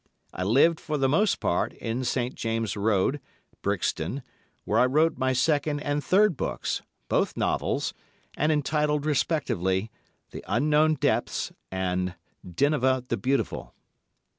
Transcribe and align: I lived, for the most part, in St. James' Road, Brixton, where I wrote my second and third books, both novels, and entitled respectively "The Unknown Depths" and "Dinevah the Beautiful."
I 0.33 0.41
lived, 0.43 0.79
for 0.79 0.97
the 0.97 1.07
most 1.07 1.35
part, 1.39 1.73
in 1.73 2.03
St. 2.03 2.33
James' 2.33 2.75
Road, 2.75 3.19
Brixton, 3.61 4.23
where 4.65 4.79
I 4.79 4.85
wrote 4.87 5.19
my 5.19 5.31
second 5.31 5.79
and 5.81 6.03
third 6.03 6.35
books, 6.35 6.81
both 7.07 7.37
novels, 7.37 7.93
and 8.35 8.51
entitled 8.51 9.05
respectively 9.05 9.91
"The 10.31 10.43
Unknown 10.47 10.95
Depths" 10.95 11.51
and 11.71 12.15
"Dinevah 12.43 13.09
the 13.09 13.17
Beautiful." 13.17 13.75